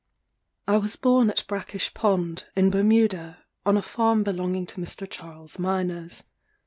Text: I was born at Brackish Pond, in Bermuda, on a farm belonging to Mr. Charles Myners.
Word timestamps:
I 0.67 0.77
was 0.77 0.95
born 0.95 1.29
at 1.29 1.43
Brackish 1.45 1.93
Pond, 1.93 2.45
in 2.55 2.71
Bermuda, 2.71 3.43
on 3.67 3.77
a 3.77 3.83
farm 3.83 4.23
belonging 4.23 4.65
to 4.65 4.81
Mr. 4.81 5.07
Charles 5.07 5.57
Myners. 5.59 6.23